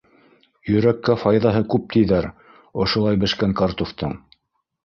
Йөрәккә 0.71 1.15
файҙаһы 1.25 1.61
күп 1.75 1.85
тиҙәр 1.97 2.29
ошолай 2.87 3.23
бешкән 3.25 3.55
картуфтың... 3.61 4.19